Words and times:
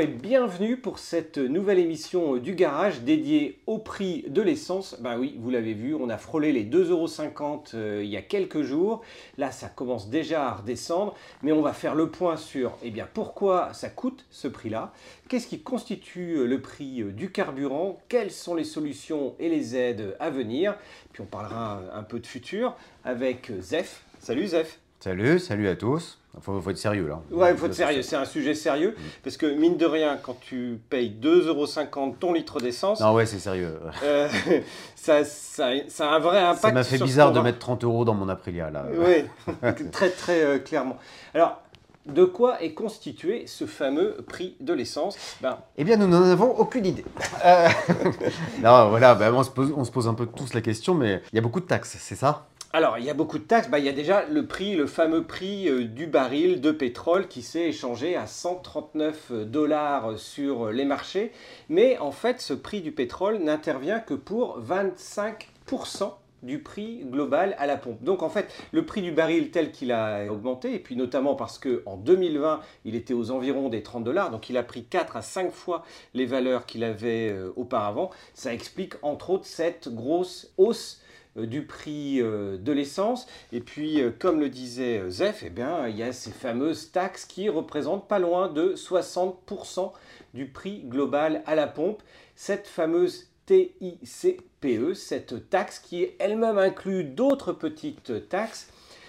Et 0.00 0.08
bienvenue 0.08 0.76
pour 0.76 0.98
cette 0.98 1.38
nouvelle 1.38 1.78
émission 1.78 2.36
du 2.36 2.56
garage 2.56 3.02
dédiée 3.02 3.60
au 3.68 3.78
prix 3.78 4.24
de 4.26 4.42
l'essence. 4.42 4.96
Ben 5.00 5.16
oui, 5.18 5.36
vous 5.38 5.50
l'avez 5.50 5.72
vu, 5.72 5.94
on 5.94 6.08
a 6.08 6.18
frôlé 6.18 6.52
les 6.52 6.64
2,50€ 6.64 7.74
euh, 7.74 8.02
il 8.02 8.10
y 8.10 8.16
a 8.16 8.22
quelques 8.22 8.62
jours. 8.62 9.02
Là, 9.38 9.52
ça 9.52 9.68
commence 9.68 10.10
déjà 10.10 10.48
à 10.48 10.54
redescendre, 10.54 11.14
mais 11.42 11.52
on 11.52 11.62
va 11.62 11.72
faire 11.72 11.94
le 11.94 12.10
point 12.10 12.36
sur 12.36 12.76
eh 12.82 12.90
bien, 12.90 13.06
pourquoi 13.12 13.72
ça 13.72 13.88
coûte 13.88 14.26
ce 14.30 14.48
prix-là, 14.48 14.92
qu'est-ce 15.28 15.46
qui 15.46 15.60
constitue 15.60 16.44
le 16.44 16.60
prix 16.60 17.02
euh, 17.02 17.12
du 17.12 17.30
carburant, 17.30 18.00
quelles 18.08 18.32
sont 18.32 18.56
les 18.56 18.64
solutions 18.64 19.36
et 19.38 19.48
les 19.48 19.76
aides 19.76 20.16
à 20.18 20.28
venir? 20.28 20.76
Puis 21.12 21.22
on 21.22 21.26
parlera 21.26 21.80
un 21.94 22.02
peu 22.02 22.18
de 22.18 22.26
futur 22.26 22.76
avec 23.04 23.52
Zef. 23.60 24.02
Salut 24.18 24.48
Zef. 24.48 24.80
Salut, 25.04 25.38
salut 25.38 25.68
à 25.68 25.76
tous. 25.76 26.18
Il 26.34 26.40
faut, 26.40 26.70
être 26.70 26.78
sérieux 26.78 27.06
là. 27.06 27.20
Ouais, 27.30 27.50
il 27.50 27.58
faut 27.58 27.66
être 27.66 27.74
sérieux. 27.74 28.00
C'est 28.00 28.16
un 28.16 28.24
sujet 28.24 28.54
sérieux. 28.54 28.94
Mm. 28.96 29.02
Parce 29.22 29.36
que 29.36 29.44
mine 29.44 29.76
de 29.76 29.84
rien, 29.84 30.16
quand 30.16 30.38
tu 30.40 30.80
payes 30.88 31.14
2,50€ 31.22 32.16
ton 32.16 32.32
litre 32.32 32.58
d'essence. 32.58 33.00
Non, 33.00 33.12
ouais, 33.12 33.26
c'est 33.26 33.38
sérieux. 33.38 33.78
Euh, 34.02 34.28
ça, 34.96 35.22
ça, 35.24 35.72
ça, 35.88 36.10
a 36.10 36.14
un 36.14 36.18
vrai 36.20 36.38
impact. 36.38 36.62
Ça 36.62 36.72
m'a 36.72 36.84
fait 36.84 36.96
bizarre 36.96 37.32
de 37.32 37.40
mettre 37.40 37.58
30 37.58 37.84
euros 37.84 38.06
dans 38.06 38.14
mon 38.14 38.30
Aprilia 38.30 38.70
là. 38.70 38.86
Oui, 38.96 39.26
très 39.92 40.08
très 40.08 40.42
euh, 40.42 40.58
clairement. 40.58 40.96
Alors, 41.34 41.60
de 42.06 42.24
quoi 42.24 42.62
est 42.62 42.72
constitué 42.72 43.46
ce 43.46 43.66
fameux 43.66 44.16
prix 44.26 44.56
de 44.60 44.72
l'essence? 44.72 45.18
Ben... 45.42 45.58
Eh 45.76 45.84
bien, 45.84 45.98
nous 45.98 46.06
n'en 46.06 46.22
avons 46.22 46.50
aucune 46.56 46.86
idée. 46.86 47.04
Non, 48.62 48.88
voilà, 48.88 49.14
ben, 49.14 49.34
on, 49.34 49.42
se 49.42 49.50
pose, 49.50 49.70
on 49.76 49.84
se 49.84 49.90
pose 49.90 50.08
un 50.08 50.14
peu 50.14 50.24
tous 50.24 50.54
la 50.54 50.62
question, 50.62 50.94
mais 50.94 51.20
il 51.32 51.36
y 51.36 51.38
a 51.38 51.42
beaucoup 51.42 51.60
de 51.60 51.66
taxes, 51.66 51.96
c'est 52.00 52.14
ça? 52.14 52.46
Alors, 52.74 52.98
il 52.98 53.04
y 53.04 53.10
a 53.10 53.14
beaucoup 53.14 53.38
de 53.38 53.44
taxes. 53.44 53.70
Bah, 53.70 53.78
il 53.78 53.84
y 53.84 53.88
a 53.88 53.92
déjà 53.92 54.24
le 54.26 54.46
prix, 54.46 54.74
le 54.74 54.88
fameux 54.88 55.22
prix 55.22 55.68
euh, 55.68 55.84
du 55.84 56.08
baril 56.08 56.60
de 56.60 56.72
pétrole 56.72 57.28
qui 57.28 57.40
s'est 57.40 57.68
échangé 57.68 58.16
à 58.16 58.26
139 58.26 59.30
dollars 59.46 60.18
sur 60.18 60.72
les 60.72 60.84
marchés. 60.84 61.30
Mais 61.68 61.98
en 61.98 62.10
fait, 62.10 62.40
ce 62.40 62.52
prix 62.52 62.80
du 62.80 62.90
pétrole 62.90 63.38
n'intervient 63.38 64.00
que 64.00 64.14
pour 64.14 64.60
25% 64.60 66.14
du 66.42 66.58
prix 66.58 67.04
global 67.04 67.54
à 67.58 67.66
la 67.66 67.76
pompe. 67.76 68.02
Donc 68.02 68.24
en 68.24 68.28
fait, 68.28 68.52
le 68.72 68.84
prix 68.84 69.02
du 69.02 69.12
baril 69.12 69.52
tel 69.52 69.70
qu'il 69.70 69.92
a 69.92 70.26
augmenté, 70.26 70.74
et 70.74 70.80
puis 70.80 70.96
notamment 70.96 71.36
parce 71.36 71.60
qu'en 71.60 71.96
2020, 71.96 72.60
il 72.84 72.96
était 72.96 73.14
aux 73.14 73.30
environs 73.30 73.68
des 73.68 73.84
30 73.84 74.02
dollars, 74.02 74.32
donc 74.32 74.50
il 74.50 74.56
a 74.56 74.64
pris 74.64 74.84
4 74.84 75.16
à 75.16 75.22
5 75.22 75.52
fois 75.52 75.84
les 76.12 76.26
valeurs 76.26 76.66
qu'il 76.66 76.82
avait 76.82 77.30
euh, 77.30 77.52
auparavant, 77.54 78.10
ça 78.34 78.52
explique 78.52 78.94
entre 79.02 79.30
autres 79.30 79.46
cette 79.46 79.88
grosse 79.94 80.52
hausse 80.58 81.00
euh, 81.00 81.03
du 81.36 81.62
prix 81.62 82.20
euh, 82.20 82.56
de 82.56 82.72
l'essence. 82.72 83.26
Et 83.52 83.60
puis, 83.60 84.00
euh, 84.00 84.10
comme 84.16 84.40
le 84.40 84.48
disait 84.48 85.02
Zef, 85.08 85.42
eh 85.44 85.50
bien, 85.50 85.88
il 85.88 85.96
y 85.96 86.02
a 86.02 86.12
ces 86.12 86.30
fameuses 86.30 86.92
taxes 86.92 87.24
qui 87.24 87.48
représentent 87.48 88.08
pas 88.08 88.18
loin 88.18 88.48
de 88.48 88.74
60% 88.74 89.92
du 90.34 90.46
prix 90.46 90.82
global 90.84 91.42
à 91.46 91.54
la 91.54 91.66
pompe. 91.66 92.02
Cette 92.36 92.66
fameuse 92.66 93.28
TICPE, 93.46 94.94
cette 94.94 95.50
taxe 95.50 95.78
qui 95.78 96.08
elle-même 96.18 96.58
inclut 96.58 97.04
d'autres 97.04 97.52
petites 97.52 98.28
taxes 98.28 98.68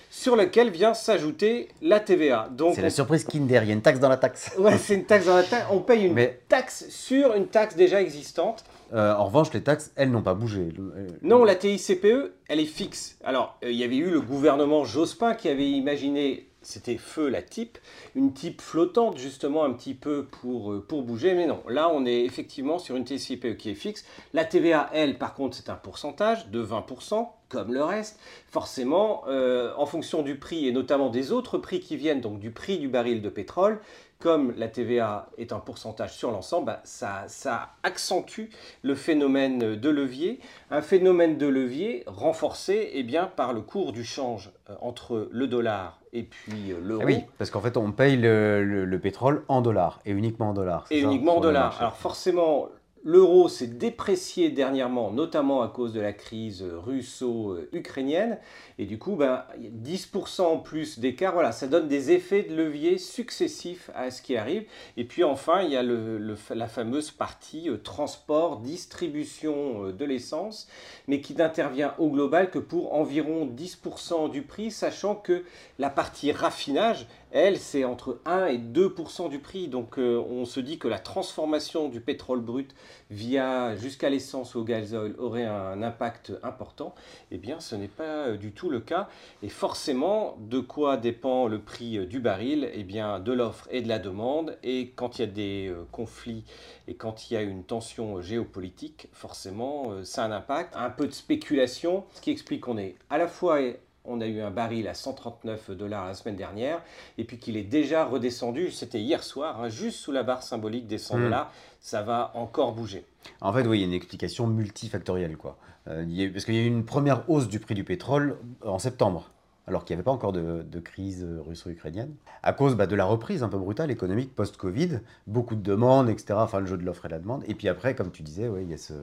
sur 0.09 0.35
lesquelles 0.35 0.69
vient 0.69 0.93
s'ajouter 0.93 1.69
la 1.81 1.99
TVA. 1.99 2.49
C'est 2.73 2.81
la 2.81 2.89
surprise 2.89 3.25
Kinder, 3.25 3.61
il 3.63 3.67
y 3.67 3.71
a 3.71 3.73
une 3.73 3.81
taxe 3.81 3.99
dans 3.99 4.09
la 4.09 4.17
taxe. 4.17 4.51
Ouais, 4.57 4.77
c'est 4.77 4.95
une 4.95 5.05
taxe 5.05 5.25
dans 5.25 5.35
la 5.35 5.43
taxe. 5.43 5.65
On 5.71 5.79
paye 5.79 6.05
une 6.05 6.29
taxe 6.47 6.87
sur 6.89 7.33
une 7.35 7.47
taxe 7.47 7.75
déjà 7.75 8.01
existante. 8.01 8.63
Euh, 8.93 9.13
en 9.13 9.25
revanche, 9.25 9.53
les 9.53 9.63
taxes, 9.63 9.91
elles 9.95 10.11
n'ont 10.11 10.21
pas 10.21 10.33
bougé. 10.33 10.69
Euh, 10.77 11.07
non, 11.21 11.43
la 11.43 11.55
TICPE, 11.55 12.33
elle 12.47 12.59
est 12.59 12.65
fixe. 12.65 13.17
Alors, 13.23 13.57
euh, 13.63 13.71
il 13.71 13.77
y 13.77 13.83
avait 13.83 13.97
eu 13.97 14.09
le 14.09 14.21
gouvernement 14.21 14.83
Jospin 14.83 15.33
qui 15.33 15.49
avait 15.49 15.69
imaginé, 15.69 16.49
c'était 16.61 16.97
feu 16.97 17.29
la 17.29 17.41
type, 17.41 17.77
une 18.15 18.33
type 18.33 18.61
flottante 18.61 19.17
justement 19.17 19.63
un 19.63 19.73
petit 19.73 19.93
peu 19.93 20.25
pour, 20.25 20.83
pour 20.87 21.03
bouger, 21.03 21.33
mais 21.33 21.47
non. 21.47 21.61
Là, 21.67 21.89
on 21.93 22.05
est 22.05 22.25
effectivement 22.25 22.79
sur 22.79 22.95
une 22.95 23.05
TICPE 23.05 23.57
qui 23.57 23.69
est 23.69 23.75
fixe. 23.75 24.05
La 24.33 24.45
TVA, 24.45 24.89
elle, 24.93 25.17
par 25.17 25.33
contre, 25.33 25.57
c'est 25.57 25.69
un 25.69 25.75
pourcentage 25.75 26.49
de 26.49 26.63
20%, 26.63 27.27
comme 27.49 27.73
le 27.73 27.83
reste. 27.83 28.19
Forcément, 28.47 29.25
en 29.27 29.85
fonction 29.85 30.23
du 30.23 30.37
prix 30.37 30.67
et 30.67 30.71
notamment 30.71 31.09
des 31.09 31.31
autres 31.31 31.57
prix 31.59 31.79
qui 31.79 31.97
viennent, 31.97 32.21
donc 32.21 32.39
du 32.39 32.51
prix 32.51 32.79
du 32.79 32.87
baril 32.87 33.21
de 33.21 33.29
pétrole, 33.29 33.79
comme 34.25 34.55
la 34.57 34.67
TVA 34.69 35.27
est 35.37 35.53
un 35.53 35.59
pourcentage 35.59 36.13
sur 36.13 36.31
l'ensemble, 36.31 36.65
bah, 36.65 36.81
ça, 36.83 37.25
ça, 37.27 37.69
accentue 37.83 38.49
le 38.81 38.95
phénomène 38.95 39.75
de 39.75 39.89
levier. 39.91 40.39
Un 40.71 40.81
phénomène 40.81 41.37
de 41.37 41.45
levier 41.45 42.03
renforcé 42.07 42.89
eh 42.93 43.03
bien, 43.03 43.27
par 43.27 43.53
le 43.53 43.61
cours 43.61 43.91
du 43.91 44.03
change 44.03 44.51
euh, 44.71 44.73
entre 44.81 45.29
le 45.31 45.45
dollar 45.45 45.99
et 46.11 46.23
puis 46.23 46.71
euh, 46.71 46.79
l'euro. 46.81 47.03
Ah 47.03 47.05
oui, 47.05 47.23
parce 47.37 47.51
qu'en 47.51 47.61
fait, 47.61 47.77
on 47.77 47.91
paye 47.91 48.17
le, 48.17 48.97
pétrole 48.97 49.43
en 49.47 49.61
dollars 49.61 49.99
et 50.07 50.11
uniquement 50.11 50.49
en 50.49 50.53
dollars. 50.53 50.87
Et 50.89 51.01
uniquement 51.01 51.37
en 51.37 51.41
dollars. 51.41 51.77
Alors 51.79 51.95
forcément, 51.95 52.69
L'euro 53.07 53.49
s'est 53.49 53.67
déprécié 53.67 54.49
dernièrement, 54.49 55.11
notamment 55.11 55.61
à 55.61 55.67
cause 55.67 55.93
de 55.93 56.01
la 56.01 56.11
crise 56.11 56.63
russo-ukrainienne. 56.63 58.39
Et 58.79 58.87
du 58.87 58.97
coup, 58.97 59.15
ben, 59.15 59.43
10% 59.59 60.41
en 60.41 60.57
plus 60.57 60.97
d'écart, 60.97 61.33
voilà, 61.33 61.51
ça 61.51 61.67
donne 61.67 61.87
des 61.87 62.09
effets 62.09 62.41
de 62.41 62.55
levier 62.55 62.97
successifs 62.97 63.91
à 63.93 64.09
ce 64.09 64.23
qui 64.23 64.35
arrive. 64.35 64.65
Et 64.97 65.03
puis 65.03 65.23
enfin, 65.23 65.61
il 65.61 65.69
y 65.69 65.77
a 65.77 65.83
la 65.83 66.67
fameuse 66.67 67.11
partie 67.11 67.69
euh, 67.69 67.77
transport, 67.77 68.57
distribution 68.57 69.85
euh, 69.85 69.91
de 69.91 70.03
l'essence, 70.03 70.67
mais 71.07 71.21
qui 71.21 71.35
n'intervient 71.35 71.93
au 71.99 72.09
global 72.09 72.49
que 72.49 72.57
pour 72.57 72.95
environ 72.95 73.45
10% 73.45 74.31
du 74.31 74.41
prix, 74.41 74.71
sachant 74.71 75.13
que 75.13 75.43
la 75.77 75.91
partie 75.91 76.31
raffinage, 76.31 77.05
elle, 77.35 77.59
c'est 77.59 77.83
entre 77.83 78.21
1 78.25 78.45
et 78.45 78.57
2% 78.57 79.29
du 79.29 79.39
prix. 79.39 79.67
Donc 79.67 79.99
euh, 79.99 80.23
on 80.29 80.45
se 80.45 80.61
dit 80.61 80.79
que 80.79 80.87
la 80.87 80.99
transformation 80.99 81.89
du 81.89 81.99
pétrole 81.99 82.39
brut 82.39 82.73
via 83.11 83.75
jusqu'à 83.75 84.09
l'essence 84.09 84.55
ou 84.55 84.59
au 84.59 84.63
gazole 84.63 85.15
aurait 85.19 85.43
un 85.43 85.83
impact 85.83 86.31
important. 86.43 86.95
Eh 87.31 87.37
bien, 87.37 87.59
ce 87.59 87.75
n'est 87.75 87.89
pas 87.89 88.03
euh, 88.03 88.37
du 88.37 88.53
tout 88.53 88.69
le 88.69 88.79
cas. 88.79 89.09
Et 89.43 89.49
forcément, 89.49 90.37
de 90.39 90.61
quoi 90.61 90.95
dépend 90.95 91.49
le 91.49 91.59
prix 91.59 91.97
euh, 91.97 92.05
du 92.05 92.21
baril? 92.21 92.69
Eh 92.73 92.85
bien, 92.85 93.19
de 93.19 93.33
l'offre 93.33 93.67
et 93.69 93.81
de 93.81 93.89
la 93.89 93.99
demande. 93.99 94.57
Et 94.63 94.91
quand 94.95 95.19
il 95.19 95.21
y 95.21 95.25
a 95.25 95.31
des 95.31 95.75
conflits 95.91 96.45
et 96.87 96.95
quand 96.95 97.29
il 97.29 97.33
y 97.33 97.37
a 97.37 97.41
une 97.41 97.65
tension 97.65 98.21
géopolitique, 98.21 99.09
forcément, 99.11 100.05
ça 100.05 100.23
a 100.23 100.27
un 100.27 100.31
impact. 100.31 100.73
Un 100.77 100.89
peu 100.89 101.05
de 101.05 101.11
spéculation, 101.13 102.05
ce 102.13 102.21
qui 102.21 102.31
explique 102.31 102.61
qu'on 102.61 102.77
est 102.77 102.95
à 103.09 103.17
la 103.17 103.27
fois 103.27 103.59
on 104.07 104.21
a 104.21 104.27
eu 104.27 104.41
un 104.41 104.51
baril 104.51 104.87
à 104.87 104.93
139 104.93 105.71
dollars 105.71 106.05
la 106.05 106.13
semaine 106.13 106.35
dernière, 106.35 106.81
et 107.17 107.23
puis 107.23 107.37
qu'il 107.37 107.57
est 107.57 107.63
déjà 107.63 108.05
redescendu, 108.05 108.71
c'était 108.71 108.99
hier 108.99 109.23
soir, 109.23 109.61
hein, 109.61 109.69
juste 109.69 109.99
sous 109.99 110.11
la 110.11 110.23
barre 110.23 110.43
symbolique 110.43 110.87
des 110.87 110.97
100 110.97 111.17
hmm. 111.17 111.21
dollars, 111.21 111.51
ça 111.79 112.01
va 112.01 112.31
encore 112.35 112.73
bouger. 112.73 113.05
En 113.41 113.53
fait, 113.53 113.65
oui, 113.67 113.77
il 113.77 113.81
y 113.81 113.83
a 113.83 113.87
une 113.87 113.93
explication 113.93 114.47
multifactorielle, 114.47 115.37
quoi. 115.37 115.57
Euh, 115.87 116.31
parce 116.31 116.45
qu'il 116.45 116.55
y 116.55 116.59
a 116.59 116.61
eu 116.61 116.67
une 116.67 116.85
première 116.85 117.29
hausse 117.29 117.47
du 117.47 117.59
prix 117.59 117.75
du 117.75 117.83
pétrole 117.83 118.37
en 118.63 118.79
septembre, 118.79 119.31
alors 119.67 119.85
qu'il 119.85 119.95
n'y 119.95 119.99
avait 119.99 120.05
pas 120.05 120.11
encore 120.11 120.33
de, 120.33 120.79
crise 120.79 121.25
russo-ukrainienne, 121.45 122.13
à 122.43 122.53
cause 122.53 122.75
bah, 122.75 122.87
de 122.87 122.95
la 122.95 123.05
reprise 123.05 123.43
un 123.43 123.49
peu 123.49 123.57
brutale 123.57 123.91
économique 123.91 124.33
post-Covid, 124.35 124.99
beaucoup 125.27 125.55
de 125.55 125.61
demandes, 125.61 126.09
etc., 126.09 126.33
enfin 126.37 126.59
le 126.59 126.65
jeu 126.65 126.77
de 126.77 126.83
l'offre 126.83 127.05
et 127.05 127.09
la 127.09 127.19
demande, 127.19 127.43
et 127.47 127.55
puis 127.55 127.67
après, 127.67 127.95
comme 127.95 128.11
tu 128.11 128.23
disais, 128.23 128.47
ouais, 128.47 128.63
il 128.63 128.69
y 128.69 128.73
a 128.73 128.77
ce 128.77 128.93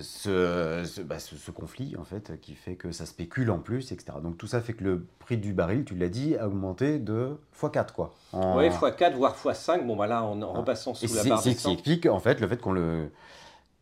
ce, 0.00 1.00
bah, 1.02 1.18
ce, 1.20 1.50
conflit 1.52 1.94
en 1.96 2.04
fait 2.04 2.40
qui 2.40 2.54
fait 2.54 2.74
que 2.74 2.90
ça 2.90 3.06
spécule 3.06 3.50
en 3.50 3.58
plus, 3.58 3.92
etc. 3.92 4.18
Donc 4.22 4.36
tout 4.36 4.48
ça 4.48 4.60
fait 4.60 4.72
que 4.72 4.82
le 4.82 5.06
prix 5.20 5.36
du 5.36 5.52
baril, 5.52 5.84
tu 5.84 5.94
l'as 5.94 6.08
dit, 6.08 6.36
a 6.36 6.48
augmenté 6.48 6.98
de 6.98 7.36
x4 7.60 7.92
quoi. 7.92 8.14
Oui, 8.32 8.68
x4 8.68 9.14
voire 9.14 9.36
x5. 9.36 9.86
Bon 9.86 9.94
voilà, 9.94 10.24
en, 10.24 10.42
en 10.42 10.52
repassant 10.52 10.94
sous 10.94 11.14
la 11.14 11.22
barre. 11.24 11.40
C'est 11.40 11.52
ce 11.52 11.68
qui 11.68 11.72
explique 11.72 12.06
en 12.06 12.18
fait 12.18 12.40
le 12.40 12.48
fait 12.48 12.60
qu'on 12.60 12.72
le 12.72 13.10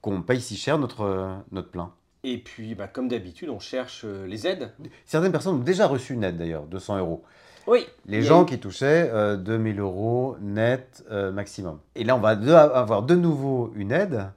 qu'on 0.02 0.20
paye 0.22 0.40
si 0.40 0.56
cher 0.56 0.78
notre 0.78 1.38
notre 1.50 1.70
plein. 1.70 1.92
Et 2.24 2.38
puis, 2.38 2.74
bah, 2.74 2.88
comme 2.88 3.06
d'habitude, 3.06 3.50
on 3.50 3.58
cherche 3.58 4.02
euh, 4.04 4.26
les 4.26 4.46
aides. 4.46 4.70
Certaines 5.04 5.30
personnes 5.30 5.56
ont 5.56 5.58
déjà 5.58 5.86
reçu 5.86 6.14
une 6.14 6.24
aide 6.24 6.38
d'ailleurs, 6.38 6.64
200 6.64 6.98
euros. 6.98 7.22
Oui. 7.66 7.86
Les 8.06 8.22
gens 8.22 8.44
qui 8.44 8.58
touchaient 8.58 9.10
2000 9.38 9.78
euh, 9.78 9.82
euros 9.82 10.36
net 10.40 11.04
euh, 11.10 11.32
maximum. 11.32 11.78
Et 11.94 12.04
là, 12.04 12.16
on 12.16 12.20
va 12.20 12.30
avoir 12.30 13.02
de 13.02 13.14
nouveau 13.14 13.72
une 13.74 13.92
aide 13.92 14.30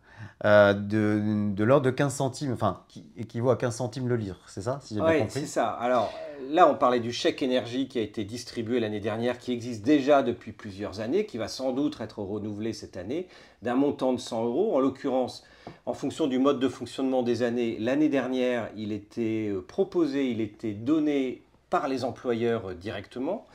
euh, 0.45 0.73
de, 0.73 1.51
de 1.53 1.63
l'ordre 1.63 1.85
de 1.85 1.91
15 1.91 2.13
centimes, 2.13 2.53
enfin, 2.53 2.81
qui 2.87 3.05
équivaut 3.17 3.49
à 3.49 3.57
15 3.57 3.75
centimes 3.75 4.07
le 4.07 4.15
litre, 4.15 4.39
c'est 4.47 4.61
ça 4.61 4.79
si 4.83 4.99
Oui, 5.01 5.23
c'est 5.29 5.47
ça. 5.47 5.69
Alors 5.69 6.13
là, 6.49 6.69
on 6.69 6.75
parlait 6.75 6.99
du 6.99 7.11
chèque 7.11 7.41
énergie 7.41 7.87
qui 7.87 7.97
a 7.97 8.01
été 8.01 8.23
distribué 8.23 8.79
l'année 8.79 8.99
dernière, 8.99 9.39
qui 9.39 9.51
existe 9.51 9.83
déjà 9.83 10.21
depuis 10.21 10.51
plusieurs 10.51 10.99
années, 10.99 11.25
qui 11.25 11.37
va 11.37 11.47
sans 11.47 11.71
doute 11.71 11.99
être 12.01 12.19
renouvelé 12.19 12.73
cette 12.73 12.97
année, 12.97 13.27
d'un 13.63 13.75
montant 13.75 14.13
de 14.13 14.19
100 14.19 14.45
euros. 14.45 14.75
En 14.75 14.79
l'occurrence, 14.79 15.43
en 15.85 15.93
fonction 15.93 16.27
du 16.27 16.37
mode 16.37 16.59
de 16.59 16.69
fonctionnement 16.69 17.23
des 17.23 17.41
années, 17.41 17.77
l'année 17.79 18.09
dernière, 18.09 18.69
il 18.75 18.91
était 18.91 19.49
euh, 19.49 19.61
proposé, 19.67 20.29
il 20.29 20.41
était 20.41 20.73
donné 20.73 21.41
par 21.69 21.87
les 21.87 22.03
employeurs 22.03 22.69
euh, 22.69 22.73
directement 22.75 23.47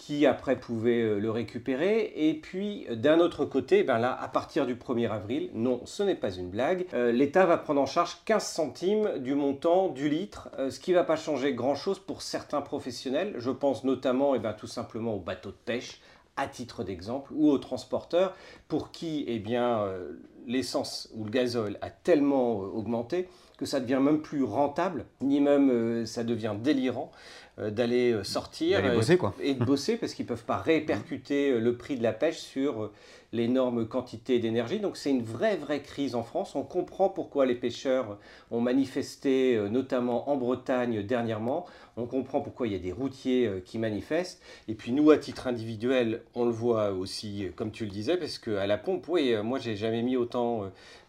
qui 0.00 0.24
après 0.24 0.56
pouvaient 0.56 1.02
euh, 1.02 1.18
le 1.18 1.30
récupérer. 1.30 2.12
Et 2.16 2.32
puis 2.32 2.86
d'un 2.90 3.20
autre 3.20 3.44
côté, 3.44 3.84
ben 3.84 4.02
à 4.02 4.28
partir 4.28 4.66
du 4.66 4.74
1er 4.74 5.10
avril, 5.10 5.50
non, 5.52 5.82
ce 5.84 6.02
n'est 6.02 6.14
pas 6.14 6.32
une 6.32 6.48
blague, 6.48 6.86
euh, 6.94 7.12
l'État 7.12 7.44
va 7.44 7.58
prendre 7.58 7.82
en 7.82 7.86
charge 7.86 8.16
15 8.24 8.42
centimes 8.42 9.18
du 9.18 9.34
montant 9.34 9.88
du 9.88 10.08
litre, 10.08 10.48
euh, 10.58 10.70
ce 10.70 10.80
qui 10.80 10.92
ne 10.92 10.96
va 10.96 11.04
pas 11.04 11.16
changer 11.16 11.52
grand-chose 11.52 11.98
pour 11.98 12.22
certains 12.22 12.62
professionnels. 12.62 13.34
Je 13.36 13.50
pense 13.50 13.84
notamment 13.84 14.34
et 14.34 14.38
eh 14.38 14.40
ben, 14.40 14.54
tout 14.54 14.66
simplement 14.66 15.14
aux 15.14 15.20
bateaux 15.20 15.50
de 15.50 15.56
pêche 15.66 16.00
à 16.38 16.46
titre 16.46 16.82
d'exemple, 16.82 17.32
ou 17.34 17.50
aux 17.50 17.58
transporteurs 17.58 18.34
pour 18.68 18.92
qui 18.92 19.24
eh 19.28 19.38
bien, 19.38 19.80
euh, 19.80 20.12
l'essence 20.46 21.08
ou 21.14 21.24
le 21.24 21.30
gazole 21.30 21.78
a 21.80 21.90
tellement 21.90 22.62
euh, 22.62 22.66
augmenté 22.66 23.28
que 23.58 23.66
ça 23.66 23.80
devient 23.80 24.00
même 24.00 24.22
plus 24.22 24.42
rentable, 24.42 25.04
ni 25.20 25.40
même 25.40 25.70
euh, 25.70 26.06
ça 26.06 26.24
devient 26.24 26.54
délirant 26.58 27.10
d'aller 27.58 28.18
sortir 28.24 28.80
bosser, 28.94 29.18
quoi. 29.18 29.34
et 29.38 29.52
de 29.52 29.62
bosser 29.62 29.98
parce 29.98 30.14
qu'ils 30.14 30.24
ne 30.24 30.30
peuvent 30.30 30.46
pas 30.46 30.56
répercuter 30.56 31.60
le 31.60 31.76
prix 31.76 31.98
de 31.98 32.02
la 32.02 32.14
pêche 32.14 32.38
sur 32.38 32.90
l'énorme 33.32 33.86
quantité 33.86 34.38
d'énergie. 34.38 34.80
Donc 34.80 34.96
c'est 34.96 35.10
une 35.10 35.22
vraie, 35.22 35.56
vraie 35.56 35.82
crise 35.82 36.14
en 36.14 36.22
France. 36.22 36.54
On 36.54 36.62
comprend 36.62 37.08
pourquoi 37.08 37.46
les 37.46 37.54
pêcheurs 37.54 38.18
ont 38.50 38.60
manifesté, 38.60 39.56
euh, 39.56 39.68
notamment 39.68 40.30
en 40.30 40.36
Bretagne 40.36 41.02
dernièrement. 41.02 41.66
On 41.96 42.06
comprend 42.06 42.40
pourquoi 42.40 42.66
il 42.66 42.72
y 42.72 42.76
a 42.76 42.80
des 42.80 42.92
routiers 42.92 43.46
euh, 43.46 43.60
qui 43.60 43.78
manifestent. 43.78 44.42
Et 44.68 44.74
puis 44.74 44.92
nous, 44.92 45.10
à 45.10 45.18
titre 45.18 45.46
individuel, 45.46 46.22
on 46.34 46.44
le 46.44 46.50
voit 46.50 46.90
aussi, 46.90 47.46
euh, 47.46 47.50
comme 47.54 47.70
tu 47.70 47.84
le 47.84 47.90
disais, 47.90 48.16
parce 48.16 48.38
qu'à 48.38 48.66
la 48.66 48.78
pompe, 48.78 49.06
oui, 49.08 49.34
moi, 49.42 49.58
j'ai 49.58 49.76
jamais 49.76 50.02
mis 50.02 50.16
autant 50.16 50.29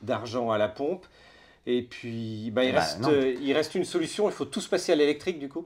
d'argent 0.02 0.52
à 0.52 0.58
la 0.58 0.68
pompe. 0.68 1.06
Et 1.68 1.84
puis, 1.84 2.52
bah, 2.52 2.64
il, 2.64 2.74
bah, 2.74 2.80
reste, 2.80 3.08
il 3.42 3.54
reste 3.54 3.76
une 3.76 3.86
solution. 3.86 4.28
Il 4.30 4.34
faut 4.34 4.46
tous 4.46 4.68
passer 4.68 4.92
à 4.92 4.96
l'électrique, 4.96 5.40
du 5.40 5.50
coup? 5.50 5.66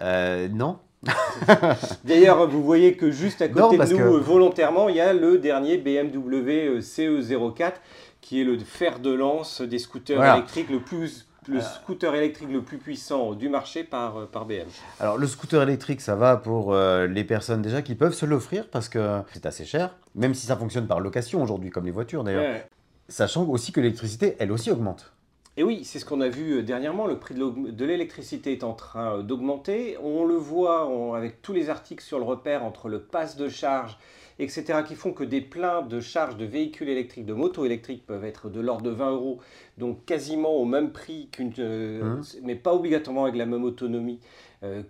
non, 0.00 0.78
D'ailleurs, 2.04 2.48
vous 2.48 2.62
voyez 2.62 2.94
que 2.94 3.10
juste 3.10 3.42
à 3.42 3.48
côté 3.48 3.78
de 3.78 3.94
nous, 3.94 4.20
volontairement, 4.20 4.88
il 4.88 4.96
y 4.96 5.00
a 5.00 5.12
le 5.12 5.38
dernier 5.38 5.76
BMW 5.78 6.68
euh, 6.68 6.80
CE04 6.80 7.74
qui 8.20 8.40
est 8.40 8.44
le 8.44 8.58
fer 8.58 8.98
de 8.98 9.12
lance 9.12 9.60
des 9.60 9.78
scooters 9.78 10.24
électriques 10.34 10.70
le 10.70 10.80
plus 10.80 11.28
le 11.48 11.58
euh. 11.58 11.62
scooter 11.62 12.14
électrique 12.14 12.50
le 12.50 12.62
plus 12.62 12.78
puissant 12.78 13.34
du 13.34 13.48
marché 13.48 13.84
par, 13.84 14.16
euh, 14.18 14.26
par 14.26 14.46
BM. 14.46 14.66
Alors 15.00 15.18
le 15.18 15.26
scooter 15.26 15.62
électrique, 15.62 16.00
ça 16.00 16.14
va 16.14 16.36
pour 16.36 16.74
les 16.74 17.24
personnes 17.24 17.62
déjà 17.62 17.82
qui 17.82 17.94
peuvent 17.94 18.14
se 18.14 18.26
l'offrir 18.26 18.68
parce 18.68 18.88
que 18.88 19.20
c'est 19.32 19.46
assez 19.46 19.64
cher, 19.64 19.96
même 20.14 20.34
si 20.34 20.46
ça 20.46 20.56
fonctionne 20.56 20.86
par 20.86 21.00
location 21.00 21.42
aujourd'hui, 21.42 21.70
comme 21.70 21.86
les 21.86 21.90
voitures 21.90 22.24
d'ailleurs. 22.24 22.62
Sachant 23.08 23.44
aussi 23.44 23.70
que 23.70 23.80
l'électricité, 23.80 24.36
elle 24.40 24.50
aussi 24.50 24.70
augmente. 24.70 25.12
Et 25.58 25.62
oui, 25.62 25.84
c'est 25.84 25.98
ce 25.98 26.04
qu'on 26.04 26.20
a 26.20 26.28
vu 26.28 26.58
euh, 26.58 26.62
dernièrement, 26.62 27.06
le 27.06 27.18
prix 27.18 27.34
de 27.34 27.84
l'électricité 27.84 28.52
est 28.52 28.62
en 28.62 28.74
train 28.74 29.18
euh, 29.18 29.22
d'augmenter. 29.22 29.96
On 30.02 30.24
le 30.24 30.34
voit 30.34 31.16
avec 31.16 31.40
tous 31.40 31.54
les 31.54 31.70
articles 31.70 32.04
sur 32.04 32.18
le 32.18 32.24
repère 32.24 32.62
entre 32.62 32.88
le 32.88 33.00
pass 33.00 33.36
de 33.36 33.48
charge, 33.48 33.96
etc., 34.38 34.80
qui 34.86 34.94
font 34.94 35.12
que 35.12 35.24
des 35.24 35.40
pleins 35.40 35.82
de 35.82 36.00
charge 36.00 36.36
de 36.36 36.44
véhicules 36.44 36.88
électriques, 36.88 37.26
de 37.26 37.34
motos 37.34 37.64
électriques 37.64 38.06
peuvent 38.06 38.24
être 38.24 38.48
de 38.48 38.60
l'ordre 38.60 38.82
de 38.82 38.90
20 38.90 39.10
euros, 39.12 39.40
donc 39.78 40.04
quasiment 40.04 40.54
au 40.54 40.64
même 40.64 40.92
prix 40.92 41.28
qu'une, 41.30 41.52
euh, 41.58 42.16
mmh. 42.16 42.22
mais 42.42 42.54
pas 42.54 42.74
obligatoirement 42.74 43.24
avec 43.24 43.36
la 43.36 43.46
même 43.46 43.64
autonomie 43.64 44.20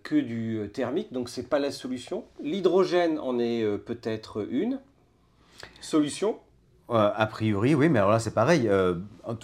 que 0.05 0.15
du 0.15 0.71
thermique, 0.73 1.13
donc 1.13 1.29
c'est 1.29 1.51
pas 1.51 1.59
la 1.59 1.71
solution. 1.71 2.25
L'hydrogène 2.43 3.19
en 3.19 3.39
est 3.39 3.63
peut-être 3.79 4.47
une 4.49 4.81
solution. 5.83 6.39
a 6.89 7.27
priori, 7.27 7.75
oui, 7.75 7.91
mais 7.91 7.99
alors 7.99 8.13
là 8.13 8.19
c'est 8.19 8.33
pareil, 8.33 8.71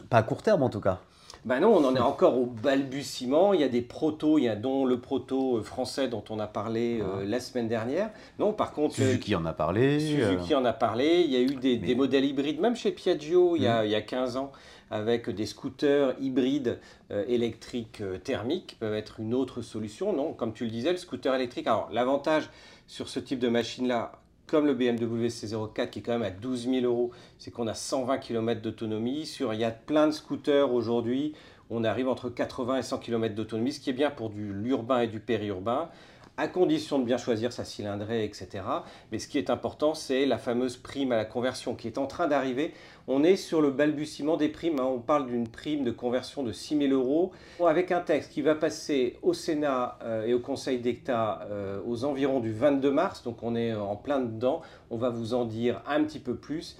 pas 0.09 0.19
à 0.19 0.23
court 0.23 0.43
terme 0.43 0.63
en 0.63 0.71
tout 0.71 0.81
cas. 0.81 1.03
Ben 1.45 1.59
non, 1.59 1.75
on 1.75 1.85
en 1.85 1.97
est 1.97 2.01
encore 2.01 2.39
au 2.39 2.47
balbutiement. 2.47 3.53
Il 3.53 3.61
y 3.61 3.65
a 3.65 3.69
des 3.69 3.83
protos, 3.83 4.39
il 4.39 4.45
y 4.45 4.49
a 4.49 4.55
dont 4.55 4.85
le 4.85 5.01
proto 5.01 5.57
euh, 5.57 5.63
français 5.63 6.07
dont 6.07 6.23
on 6.31 6.39
a 6.39 6.47
parlé 6.47 7.01
euh, 7.01 7.25
la 7.27 7.41
semaine 7.41 7.67
dernière. 7.67 8.11
Non, 8.39 8.53
par 8.53 8.73
contre. 8.73 8.95
Suzuki 8.95 9.35
en 9.35 9.45
a 9.45 9.53
parlé. 9.53 9.99
Suzuki 9.99 10.55
en 10.55 10.65
a 10.65 10.73
parlé. 10.73 11.23
Il 11.25 11.33
y 11.33 11.37
a 11.37 11.41
eu 11.41 11.57
des, 11.57 11.95
modèles 11.97 12.27
hybrides, 12.27 12.61
même 12.61 12.77
chez 12.77 12.93
Piaggio, 12.93 13.57
il, 13.57 13.63
y 13.63 13.67
a, 13.67 14.01
15 14.01 14.37
mm. 14.37 14.39
ans, 14.39 14.53
avec 14.93 15.31
des 15.31 15.47
scooters 15.47 16.15
hybrides 16.21 16.79
euh, 17.11 17.25
électriques 17.27 18.05
thermiques, 18.23 18.77
peuvent 18.79 18.95
être 18.95 19.19
une 19.19 19.35
autre 19.35 19.63
solution. 19.63 20.13
Non, 20.13 20.35
comme 20.35 20.53
tu 20.53 20.63
le 20.63 20.71
disais, 20.71 20.93
le 20.93 20.99
scooter 20.99 21.35
électrique. 21.35 21.67
Alors, 21.67 21.89
l'avantage 21.91 22.51
sur 22.87 23.09
ce 23.09 23.19
type 23.19 23.41
de 23.41 23.49
machine-là, 23.49 24.13
comme 24.53 24.67
le 24.67 24.75
BMW 24.75 25.29
C04 25.29 25.89
qui 25.89 26.01
est 26.01 26.03
quand 26.03 26.13
même 26.13 26.23
à 26.23 26.31
12 26.31 26.69
000 26.69 26.85
euros, 26.85 27.11
c'est 27.39 27.51
qu'on 27.51 27.67
a 27.67 27.73
120 27.73 28.19
km 28.19 28.61
d'autonomie. 28.61 29.25
Sur, 29.25 29.55
il 29.55 29.61
y 29.61 29.65
a 29.65 29.71
plein 29.71 30.09
de 30.09 30.13
scooters 30.13 30.75
aujourd'hui, 30.75 31.33
on 31.71 31.85
arrive 31.85 32.07
entre 32.07 32.29
80 32.29 32.77
et 32.77 32.83
100 32.83 32.99
km 32.99 33.35
d'autonomie, 33.35 33.73
ce 33.73 33.81
qui 33.81 33.89
est 33.89 33.95
bien 33.95 34.11
pour 34.11 34.29
du 34.29 34.53
l'urbain 34.53 35.01
et 35.01 35.07
du 35.07 35.21
périurbain 35.21 35.89
à 36.37 36.49
condition 36.49 36.99
de 36.99 37.05
bien 37.05 37.19
choisir 37.19 37.53
sa 37.53 37.65
cylindrée, 37.65 38.25
etc. 38.25 38.65
Mais 39.11 39.19
ce 39.19 39.29
qui 39.29 39.39
est 39.39 39.51
important, 39.51 39.95
c'est 39.95 40.25
la 40.25 40.39
fameuse 40.39 40.77
prime 40.77 41.13
à 41.13 41.17
la 41.17 41.25
conversion 41.25 41.75
qui 41.75 41.87
est 41.87 41.99
en 41.99 42.07
train 42.07 42.27
d'arriver. 42.27 42.73
On 43.07 43.23
est 43.23 43.37
sur 43.37 43.61
le 43.61 43.71
balbutiement 43.71 44.37
des 44.37 44.49
primes. 44.49 44.81
Hein. 44.81 44.85
On 44.87 45.01
parle 45.01 45.27
d'une 45.27 45.47
prime 45.47 45.85
de 45.85 45.91
conversion 45.91 46.43
de 46.43 46.53
6 46.53 46.89
000 46.89 46.93
euros 46.93 47.33
avec 47.67 47.93
un 47.93 48.01
texte 48.01 48.33
qui 48.33 48.41
va 48.41 48.55
passer 48.55 49.19
au 49.23 49.35
Sénat 49.35 49.99
euh, 50.03 50.25
et 50.25 50.35
au 50.35 50.41
Conseil 50.41 50.79
d'État 50.79 51.47
euh, 51.51 51.81
aux 51.87 52.05
environs 52.05 52.41
du 52.41 52.53
22 52.53 52.91
mars. 52.91 53.23
Donc 53.23 53.43
on 53.43 53.55
est 53.55 53.75
en 53.75 53.97
plein 53.97 54.21
dedans. 54.21 54.63
On 54.91 54.97
va 54.97 55.11
vous 55.11 55.35
en 55.35 55.45
dire 55.45 55.83
un 55.87 56.03
petit 56.05 56.21
peu 56.21 56.35
plus. 56.35 56.77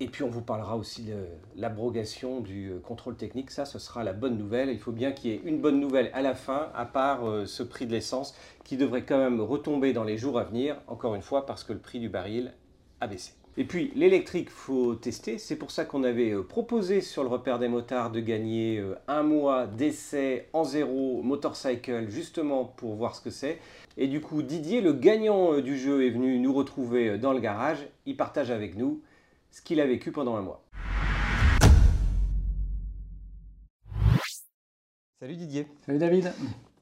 Et 0.00 0.06
puis 0.06 0.22
on 0.22 0.28
vous 0.28 0.42
parlera 0.42 0.76
aussi 0.76 1.02
de 1.02 1.26
l'abrogation 1.56 2.40
du 2.40 2.70
euh, 2.70 2.78
contrôle 2.78 3.16
technique. 3.16 3.50
Ça, 3.50 3.64
ce 3.64 3.80
sera 3.80 4.04
la 4.04 4.12
bonne 4.12 4.38
nouvelle. 4.38 4.68
Il 4.68 4.78
faut 4.78 4.92
bien 4.92 5.10
qu'il 5.10 5.30
y 5.30 5.34
ait 5.34 5.40
une 5.44 5.60
bonne 5.60 5.80
nouvelle 5.80 6.10
à 6.14 6.22
la 6.22 6.34
fin, 6.34 6.68
à 6.76 6.84
part 6.84 7.28
euh, 7.28 7.46
ce 7.46 7.64
prix 7.64 7.84
de 7.84 7.92
l'essence 7.92 8.36
qui 8.62 8.76
devrait 8.76 9.02
quand 9.02 9.18
même 9.18 9.40
retomber 9.40 9.92
dans 9.92 10.04
les 10.04 10.16
jours 10.16 10.38
à 10.38 10.44
venir, 10.44 10.76
encore 10.86 11.16
une 11.16 11.22
fois, 11.22 11.46
parce 11.46 11.64
que 11.64 11.72
le 11.72 11.80
prix 11.80 11.98
du 11.98 12.08
baril 12.08 12.52
a 13.00 13.08
baissé. 13.08 13.32
Et 13.56 13.64
puis 13.64 13.90
l'électrique, 13.96 14.50
faut 14.50 14.94
tester. 14.94 15.36
C'est 15.36 15.56
pour 15.56 15.72
ça 15.72 15.84
qu'on 15.84 16.04
avait 16.04 16.30
euh, 16.30 16.44
proposé 16.44 17.00
sur 17.00 17.24
le 17.24 17.28
repère 17.28 17.58
des 17.58 17.66
motards 17.66 18.12
de 18.12 18.20
gagner 18.20 18.80
un 19.08 19.24
mois 19.24 19.66
d'essai 19.66 20.46
en 20.52 20.62
zéro 20.62 21.22
motorcycle, 21.24 22.08
justement 22.08 22.64
pour 22.64 22.94
voir 22.94 23.16
ce 23.16 23.20
que 23.20 23.30
c'est. 23.30 23.58
Et 23.96 24.06
du 24.06 24.20
coup, 24.20 24.42
Didier, 24.42 24.80
le 24.80 24.92
gagnant 24.92 25.58
du 25.58 25.76
jeu, 25.76 26.06
est 26.06 26.10
venu 26.10 26.38
nous 26.38 26.52
retrouver 26.52 27.18
dans 27.18 27.32
le 27.32 27.40
garage. 27.40 27.84
Il 28.06 28.16
partage 28.16 28.52
avec 28.52 28.76
nous 28.76 29.02
ce 29.50 29.62
qu'il 29.62 29.80
a 29.80 29.86
vécu 29.86 30.12
pendant 30.12 30.36
un 30.36 30.42
mois. 30.42 30.64
Salut 35.20 35.36
Didier. 35.36 35.66
Salut 35.84 35.98
David. 35.98 36.32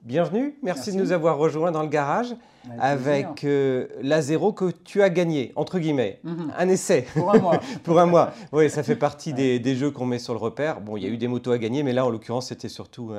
Bienvenue, 0.03 0.55
merci, 0.63 0.93
de 0.93 0.99
nous 0.99 1.11
avoir 1.11 1.37
rejoints 1.37 1.73
dans 1.73 1.83
le 1.83 1.89
garage 1.89 2.37
avec 2.79 3.43
euh, 3.43 3.89
la 4.03 4.23
zéro 4.23 4.53
que 4.53 4.71
tu 4.71 5.03
as 5.03 5.11
gagné, 5.11 5.53
entre 5.57 5.81
guillemets, 5.81 6.21
mhm. 6.23 6.53
un 6.57 6.69
essai. 6.69 7.07
Pour 7.15 7.35
un 7.35 7.39
mois. 7.39 7.61
Pour 7.83 7.99
un 7.99 8.07
mois. 8.07 8.33
Oui, 8.53 8.71
ça 8.71 8.85
fait 8.85 8.95
partie 8.95 9.33
des, 9.59 9.75
jeux 9.75 9.91
qu'on 9.91 10.07
met 10.07 10.21
sur 10.21 10.33
le 10.33 10.39
repère. 10.39 10.81
Bon, 10.81 10.97
il 10.97 11.03
y 11.03 11.07
a 11.07 11.09
eu 11.09 11.17
des 11.17 11.27
motos 11.27 11.51
à 11.51 11.59
gagner, 11.59 11.83
mais 11.83 11.93
là, 11.93 12.07
en 12.07 12.11
l'occurrence, 12.11 12.49
c'était 12.49 12.69
surtout 12.69 13.13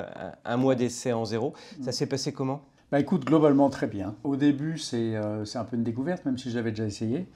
un, 0.46 0.56
mois 0.56 0.76
d'essai 0.76 1.12
en 1.12 1.26
zéro. 1.26 1.52
Ça 1.80 1.86
mhm. 1.86 1.92
s'est 1.92 2.06
passé 2.06 2.32
comment? 2.32 2.62
Bah, 2.90 3.00
Écoute, 3.00 3.26
globalement, 3.26 3.68
très 3.68 3.86
bien. 3.86 4.14
Au 4.24 4.36
début, 4.36 4.78
c'est 4.78 5.14
euh, 5.14 5.44
un 5.56 5.64
peu 5.64 5.76
une 5.76 5.84
découverte, 5.84 6.24
même 6.24 6.38
si 6.38 6.50
j'avais 6.50 6.70
déjà 6.70 6.86
essayé. 6.86 7.26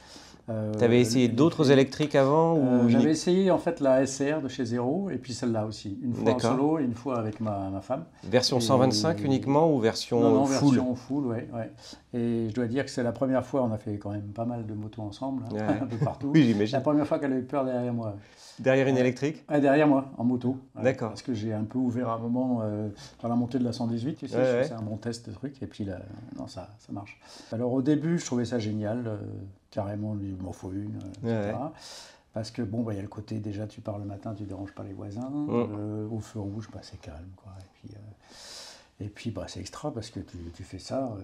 Euh, 0.48 0.72
tu 0.76 0.82
avais 0.82 1.00
essayé 1.00 1.28
d'autres 1.28 1.70
électriques 1.70 2.16
avant 2.16 2.56
euh, 2.56 2.88
J'avais 2.88 3.12
essayé 3.12 3.52
en 3.52 3.58
fait 3.58 3.78
la 3.78 4.04
SR 4.04 4.42
de 4.42 4.48
chez 4.48 4.64
Zero 4.64 5.08
et 5.10 5.16
puis 5.16 5.32
celle-là 5.34 5.66
aussi. 5.66 5.98
Une 6.02 6.14
fois 6.14 6.32
en 6.32 6.38
solo 6.38 6.78
et 6.80 6.84
une 6.84 6.94
fois 6.94 7.18
avec 7.18 7.40
ma, 7.40 7.70
ma 7.70 7.80
femme. 7.80 8.04
Version 8.24 8.58
125 8.58 9.22
uniquement 9.22 9.72
ou 9.72 9.78
version 9.78 10.20
non, 10.20 10.34
non, 10.34 10.46
full 10.46 10.74
version 10.74 10.94
full, 10.96 11.26
ouais, 11.26 11.48
ouais. 11.54 11.70
Et 12.12 12.48
je 12.48 12.54
dois 12.54 12.66
dire 12.66 12.84
que 12.84 12.90
c'est 12.90 13.04
la 13.04 13.12
première 13.12 13.46
fois, 13.46 13.62
on 13.62 13.72
a 13.72 13.78
fait 13.78 13.98
quand 13.98 14.10
même 14.10 14.32
pas 14.34 14.44
mal 14.44 14.66
de 14.66 14.74
motos 14.74 15.02
ensemble, 15.02 15.44
hein, 15.52 15.76
un 15.82 15.86
peu 15.86 15.96
partout. 15.96 16.32
oui, 16.34 16.44
j'imagine. 16.44 16.76
La 16.76 16.82
première 16.82 17.06
fois 17.06 17.20
qu'elle 17.20 17.32
avait 17.32 17.42
peur 17.42 17.64
derrière 17.64 17.94
moi. 17.94 18.16
Derrière 18.58 18.88
une 18.88 18.98
électrique 18.98 19.44
Derrière 19.48 19.86
moi, 19.86 20.10
en 20.18 20.24
moto. 20.24 20.56
D'accord. 20.74 21.10
Parce 21.10 21.22
que 21.22 21.34
j'ai 21.34 21.52
un 21.52 21.64
peu 21.64 21.78
ouvert 21.78 22.10
un 22.10 22.18
moment 22.18 22.60
euh, 22.62 22.88
dans 23.22 23.28
la 23.28 23.36
montée 23.36 23.58
de 23.58 23.64
la 23.64 23.72
118, 23.72 24.16
tu 24.16 24.28
sais, 24.28 24.64
c'est 24.64 24.72
un 24.72 24.82
bon 24.82 24.96
test 24.96 25.28
de 25.28 25.34
truc, 25.34 25.62
et 25.62 25.66
puis 25.66 25.84
là, 25.84 26.00
non, 26.36 26.48
ça, 26.48 26.68
ça 26.78 26.92
marche. 26.92 27.18
Alors 27.52 27.72
au 27.72 27.80
début, 27.80 28.18
je 28.18 28.26
trouvais 28.26 28.44
ça 28.44 28.58
génial 28.58 29.18
carrément, 29.72 30.14
lui, 30.14 30.28
il 30.28 30.36
m'en 30.36 30.52
faut 30.52 30.70
une, 30.70 31.00
euh, 31.24 31.48
etc. 31.48 31.58
Parce 32.32 32.50
que 32.50 32.62
bon, 32.62 32.82
bah, 32.82 32.92
il 32.92 32.96
y 32.96 32.98
a 33.00 33.02
le 33.02 33.08
côté, 33.08 33.40
déjà, 33.40 33.66
tu 33.66 33.80
pars 33.80 33.98
le 33.98 34.04
matin, 34.04 34.34
tu 34.34 34.44
déranges 34.44 34.72
pas 34.72 34.84
les 34.84 34.92
voisins. 34.92 35.30
Euh, 35.50 36.08
au 36.08 36.20
feu 36.20 36.38
rouge, 36.38 36.68
bah, 36.72 36.80
c'est 36.82 37.00
calme. 37.00 37.28
Quoi. 37.36 37.52
Et 37.60 37.66
puis, 37.74 37.94
euh, 37.94 37.98
et 39.02 39.08
puis 39.08 39.30
bah, 39.30 39.46
c'est 39.48 39.60
extra 39.60 39.92
parce 39.92 40.10
que 40.10 40.20
tu, 40.20 40.38
tu 40.54 40.62
fais 40.62 40.78
ça, 40.78 41.16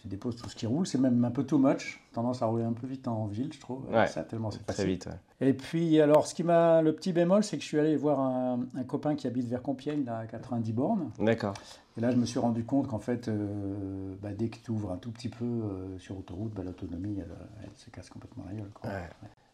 tu 0.00 0.08
déposes 0.08 0.36
tout 0.36 0.48
ce 0.48 0.56
qui 0.56 0.66
roule. 0.66 0.86
C'est 0.86 0.98
même 0.98 1.24
un 1.24 1.30
peu 1.30 1.44
too 1.44 1.58
much. 1.58 2.00
Tendance 2.12 2.42
à 2.42 2.46
rouler 2.46 2.64
un 2.64 2.72
peu 2.72 2.86
vite 2.86 3.08
en 3.08 3.26
ville, 3.26 3.52
je 3.52 3.60
trouve. 3.60 3.84
ça, 4.06 4.22
tellement 4.22 4.50
c'est 4.50 4.64
Très 4.66 4.86
vite. 4.86 5.08
Et 5.40 5.52
puis, 5.52 6.00
alors, 6.00 6.26
ce 6.26 6.34
qui 6.34 6.44
m'a. 6.44 6.82
Le 6.82 6.94
petit 6.94 7.12
bémol, 7.12 7.42
c'est 7.42 7.56
que 7.56 7.62
je 7.62 7.68
suis 7.68 7.78
allé 7.78 7.96
voir 7.96 8.20
un, 8.20 8.60
un 8.76 8.84
copain 8.84 9.14
qui 9.14 9.26
habite 9.26 9.48
vers 9.48 9.62
Compiègne, 9.62 10.06
à 10.08 10.26
90 10.26 10.72
bornes. 10.72 11.10
D'accord. 11.18 11.54
Et 11.96 12.00
là, 12.00 12.10
je 12.10 12.16
me 12.16 12.26
suis 12.26 12.38
rendu 12.38 12.64
compte 12.64 12.88
qu'en 12.88 12.98
fait, 12.98 13.28
euh, 13.28 14.14
bah, 14.20 14.30
dès 14.36 14.48
que 14.48 14.56
tu 14.56 14.70
ouvres 14.72 14.90
un 14.90 14.96
tout 14.96 15.12
petit 15.12 15.28
peu 15.28 15.44
euh, 15.44 15.98
sur 15.98 16.18
autoroute, 16.18 16.52
bah, 16.52 16.62
l'autonomie, 16.64 17.18
elle, 17.20 17.70
se 17.76 17.90
casse 17.90 18.10
complètement 18.10 18.44
la 18.48 18.54
gueule. 18.54 18.70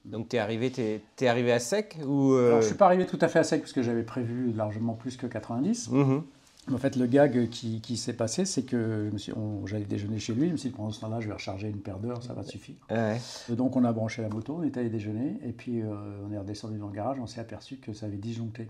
Donc, 0.07 0.30
tu 0.30 0.37
es, 0.37 0.38
arrivé, 0.38 0.73
es, 0.78 1.26
arrivé 1.28 1.52
à 1.52 1.59
sec 1.59 1.99
ou 2.07 2.33
euh, 2.33 2.47
Alors, 2.47 2.61
Je 2.61 2.64
ne 2.64 2.69
suis 2.69 2.78
pas 2.78 2.87
arrivé 2.87 3.04
tout 3.04 3.19
à 3.21 3.28
fait 3.28 3.38
à 3.38 3.45
sec 3.45 3.61
parce 3.61 3.75
que 3.75 3.83
j'avais 3.83 4.02
prévu 4.02 4.52
largement 4.52 4.95
plus 4.95 5.19
que 5.19 5.26
90. 5.26 5.90
Mm-hmm. 5.90 6.23
En 6.71 6.79
fait, 6.79 6.97
le 6.97 7.07
gag 7.07 7.49
qui, 7.49 7.81
qui 7.81 7.97
s'est 7.97 8.12
passé, 8.12 8.45
c'est 8.45 8.62
que 8.62 9.11
j'allais 9.64 9.85
déjeuner 9.85 10.19
chez 10.19 10.35
lui. 10.35 10.49
Je 10.49 10.52
me 10.52 10.57
suis 10.57 10.71
dit, 10.71 10.76
pendant 10.76 10.90
ce 10.90 11.00
temps-là, 11.00 11.21
je 11.21 11.29
vais 11.29 11.35
recharger 11.35 11.69
une 11.69 11.81
paire 11.81 11.99
d'heures, 11.99 12.23
ça 12.23 12.35
va 12.35 12.43
suffire. 12.43 12.76
donc, 13.49 13.76
on 13.76 13.85
a 13.85 13.93
branché 13.93 14.23
la 14.23 14.29
moto, 14.29 14.59
on 14.61 14.62
est 14.62 14.76
allé 14.76 14.90
déjeuner, 14.90 15.38
et 15.45 15.52
puis 15.52 15.83
on 15.83 16.33
est 16.33 16.38
redescendu 16.38 16.79
dans 16.79 16.88
le 16.88 16.93
garage, 16.93 17.19
on 17.21 17.26
s'est 17.26 17.40
aperçu 17.40 17.76
que 17.76 17.93
ça 17.93 18.07
avait 18.07 18.19
disjoncté. 18.19 18.69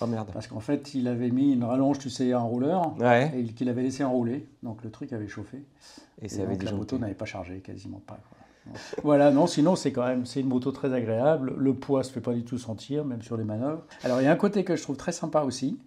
Oh 0.00 0.06
merde. 0.06 0.30
Parce 0.32 0.46
qu'en 0.46 0.60
fait, 0.60 0.94
il 0.94 1.08
avait 1.08 1.30
mis 1.30 1.52
une 1.52 1.64
rallonge, 1.64 1.98
tu 1.98 2.10
sais, 2.10 2.32
un 2.32 2.40
rouleur, 2.40 2.94
et 3.34 3.44
qu'il 3.44 3.68
avait 3.68 3.82
laissé 3.82 4.04
enrouler. 4.04 4.46
Donc 4.62 4.82
le 4.84 4.90
truc 4.90 5.12
avait 5.12 5.28
chauffé. 5.28 5.58
Et, 6.22 6.28
ça 6.28 6.42
avait 6.42 6.56
donc, 6.56 6.64
la 6.64 6.72
moto 6.72 6.98
n'avait 6.98 7.14
pas 7.14 7.24
chargé, 7.24 7.58
quasiment 7.60 8.02
pas. 8.06 8.18
voilà, 9.02 9.30
non, 9.30 9.46
sinon 9.46 9.76
c'est 9.76 9.92
quand 9.92 10.06
même 10.06 10.26
c'est 10.26 10.40
une 10.40 10.48
moto 10.48 10.72
très 10.72 10.92
agréable. 10.92 11.54
Le 11.56 11.74
poids 11.74 12.02
se 12.04 12.12
fait 12.12 12.20
pas 12.20 12.34
du 12.34 12.44
tout 12.44 12.58
sentir, 12.58 13.04
même 13.04 13.22
sur 13.22 13.36
les 13.36 13.44
manœuvres. 13.44 13.82
Alors 14.04 14.20
il 14.20 14.24
y 14.24 14.26
a 14.28 14.32
un 14.32 14.36
côté 14.36 14.64
que 14.64 14.76
je 14.76 14.82
trouve 14.82 14.96
très 14.96 15.12
sympa 15.12 15.42
aussi, 15.42 15.78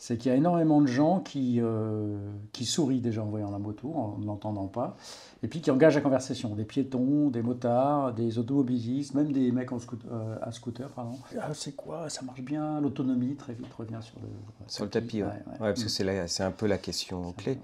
c'est 0.00 0.16
qu'il 0.16 0.30
y 0.30 0.34
a 0.34 0.36
énormément 0.38 0.80
de 0.80 0.86
gens 0.86 1.20
qui, 1.20 1.58
euh, 1.60 2.16
qui 2.52 2.64
sourient 2.64 3.02
déjà 3.02 3.22
en 3.22 3.26
voyant 3.26 3.50
la 3.50 3.58
moto, 3.58 3.92
en 3.94 4.16
ne 4.18 4.24
l'entendant 4.24 4.66
pas, 4.66 4.96
et 5.42 5.46
puis 5.46 5.60
qui 5.60 5.70
engagent 5.70 5.96
la 5.96 6.00
conversation. 6.00 6.54
Des 6.54 6.64
piétons, 6.64 7.28
des 7.28 7.42
motards, 7.42 8.14
des 8.14 8.38
automobilistes, 8.38 9.12
même 9.12 9.30
des 9.30 9.52
mecs 9.52 9.72
en 9.72 9.78
euh, 10.10 10.36
à 10.40 10.52
scooter, 10.52 10.88
pardon. 10.88 11.18
Ah, 11.38 11.52
c'est 11.52 11.76
quoi? 11.76 12.08
Ça 12.08 12.22
marche 12.22 12.40
bien? 12.40 12.80
L'autonomie, 12.80 13.36
très 13.36 13.52
vite, 13.52 13.70
revient 13.76 13.98
sur 14.00 14.16
le, 14.22 14.28
sur 14.68 14.84
le 14.84 14.90
tapis. 14.90 15.22
Ouais. 15.22 15.28
parce 15.58 15.84
que 15.84 15.90
c'est 15.90 16.42
un 16.42 16.50
peu 16.50 16.66
la 16.66 16.78
question 16.78 17.32
clé. 17.32 17.58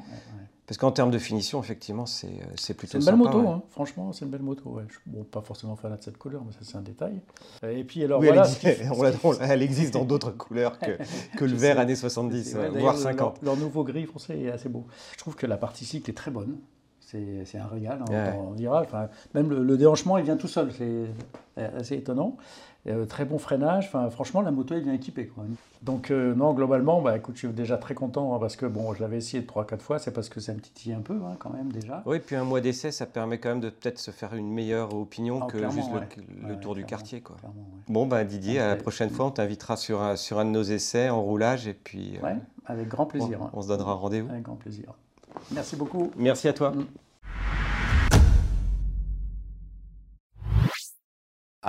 Parce 0.67 0.79
qu'en 0.79 0.91
termes 0.91 1.13
de 1.13 1.19
finition, 1.19 1.61
effectivement, 1.61 2.07
c'est 2.07 2.27
euh, 2.27 2.75
plutôt 2.75 2.93
C'est 2.93 2.99
une 2.99 3.05
belle 3.05 3.17
moto, 3.17 3.39
hein. 3.49 3.63
franchement, 3.71 4.13
c'est 4.13 4.25
une 4.25 4.33
belle 4.33 4.43
moto. 4.43 4.69
Ouais. 4.71 4.83
Bon, 5.07 5.23
pas 5.23 5.41
forcément 5.41 5.77
fanat 5.77 5.97
de 5.97 6.03
cette 6.03 6.19
couleur, 6.19 6.43
mais 6.45 6.53
ça, 6.53 6.59
c'est 6.63 6.77
un 6.77 6.83
détail. 6.83 7.21
Et 7.63 7.85
puis, 7.85 8.03
alors, 8.03 8.21
voilà. 8.21 8.49
Elle 9.41 9.63
existe, 9.63 9.95
dans 9.95 10.05
d'autres 10.05 10.33
couleurs 10.33 10.79
que, 10.81 10.99
que 11.37 11.45
le 11.45 11.55
vert 11.55 11.79
années 11.79 11.95
70, 11.95 12.57
voire 12.79 12.99
50. 12.99 13.43
Leur, 13.43 13.57
nouveau 13.57 13.85
gris 13.85 14.07
foncé 14.07 14.39
est 14.41 14.51
assez 14.51 14.69
beau. 14.69 14.87
Je 15.13 15.19
trouve 15.19 15.37
que 15.37 15.47
la 15.47 15.57
partie 15.57 15.85
cycle 15.85 16.11
est 16.11 16.15
très 16.15 16.33
bonne. 16.33 16.57
C'est 17.07 17.59
un 17.59 17.67
régal, 17.67 18.01
hein, 18.11 18.35
on 18.37 18.53
dira. 18.53 18.83
Enfin, 18.83 19.09
même 19.35 19.49
le, 19.49 19.63
le, 19.63 19.77
déhanchement, 19.77 20.19
il 20.19 20.25
vient 20.25 20.37
tout 20.37 20.49
seul. 20.49 20.71
C'est 20.73 21.07
assez 21.79 21.95
étonnant. 21.95 22.37
Euh, 22.89 23.05
très 23.05 23.25
bon 23.25 23.39
freinage. 23.39 23.87
Enfin, 23.87 24.09
franchement, 24.11 24.43
la 24.43 24.53
moto 24.53 24.75
est 24.75 24.81
bien 24.81 24.93
équipée. 24.93 25.27
Quoi. 25.27 25.45
Donc, 25.83 26.11
euh, 26.11 26.35
non, 26.35 26.53
globalement, 26.53 27.01
bah, 27.01 27.17
écoute, 27.17 27.35
je 27.35 27.47
suis 27.47 27.49
déjà 27.49 27.79
très 27.79 27.95
content 27.95 28.35
hein, 28.35 28.39
parce 28.39 28.55
que 28.55 28.65
bon, 28.65 28.95
je 28.95 29.01
l'avais 29.01 29.17
essayé 29.17 29.43
3-4 29.43 29.79
fois. 29.79 29.99
C'est 29.99 30.13
parce 30.13 30.29
que 30.29 30.39
ça 30.39 30.55
me 30.55 30.61
titille 30.61 30.93
un 30.93 31.01
peu 31.01 31.15
hein, 31.15 31.35
quand 31.39 31.51
même 31.51 31.73
déjà. 31.73 32.03
Oui, 32.07 32.21
puis 32.21 32.37
un 32.37 32.45
mois 32.45 32.61
d'essai, 32.61 32.93
ça 32.93 33.07
permet 33.07 33.39
quand 33.39 33.49
même 33.49 33.61
de 33.61 33.71
peut-être 33.71 33.99
se 33.99 34.13
faire 34.13 34.35
une 34.35 34.53
meilleure 34.53 34.95
opinion 34.95 35.41
ah, 35.43 35.47
que 35.51 35.59
juste 35.71 35.91
le, 36.47 36.57
tour 36.61 36.77
du 36.77 36.85
quartier. 36.85 37.23
Quoi. 37.23 37.37
Bon, 37.89 38.07
bah, 38.07 38.23
Didier, 38.23 38.61
à 38.61 38.69
la 38.69 38.77
prochaine 38.77 39.11
fois, 39.11 39.27
on 39.27 39.31
t'invitera 39.33 39.77
sur 39.77 40.03
un, 40.03 40.15
sur 40.15 40.39
un 40.39 40.45
de 40.45 40.51
nos 40.51 40.63
essais 40.63 41.09
en 41.09 41.23
roulage. 41.23 41.67
Et 41.67 41.75
puis, 41.75 42.19
euh, 42.23 42.35
avec 42.67 42.89
grand 42.89 43.07
plaisir. 43.07 43.51
On, 43.53 43.63
se 43.63 43.69
donnera 43.69 43.95
rendez-vous. 43.95 44.31
Avec 44.31 44.43
grand 44.43 44.57
plaisir. 44.57 44.95
Merci 45.51 45.77
beaucoup. 45.77 46.11
Merci 46.17 46.49
à 46.49 46.53
toi. 46.53 46.71
Mm. 46.71 46.87